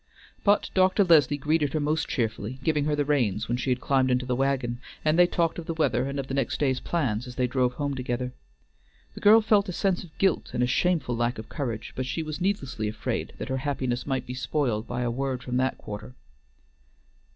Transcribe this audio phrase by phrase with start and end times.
[0.43, 1.03] But Dr.
[1.03, 4.35] Leslie greeted her most cheerfully, giving her the reins when she had climbed into the
[4.35, 7.45] wagon, and they talked of the weather and of the next day's plans as they
[7.45, 8.33] drove home together.
[9.13, 12.23] The girl felt a sense of guilt and a shameful lack of courage, but she
[12.23, 16.15] was needlessly afraid that her happiness might be spoiled by a word from that quarter.